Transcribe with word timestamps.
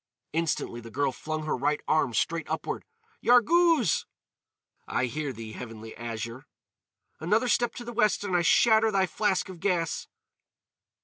Instantly 0.33 0.81
the 0.81 0.89
girl 0.89 1.11
flung 1.11 1.43
her 1.45 1.55
right 1.55 1.79
arm 1.87 2.11
straight 2.15 2.49
upward. 2.49 2.85
"Yarghouz!" 3.23 4.07
"I 4.87 5.05
hear 5.05 5.31
thee, 5.31 5.51
Heavenly 5.51 5.95
Azure." 5.95 6.47
"Another 7.19 7.47
step 7.47 7.75
to 7.75 7.85
the 7.85 7.93
west 7.93 8.23
and 8.23 8.35
I 8.35 8.41
shatter 8.41 8.89
thy 8.89 9.05
flask 9.05 9.47
of 9.47 9.59
gas." 9.59 10.07